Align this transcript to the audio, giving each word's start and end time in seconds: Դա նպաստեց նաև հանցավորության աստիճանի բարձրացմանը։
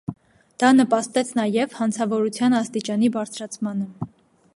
Դա 0.61 0.69
նպաստեց 0.77 1.29
նաև 1.39 1.75
հանցավորության 1.81 2.57
աստիճանի 2.61 3.11
բարձրացմանը։ 3.19 4.11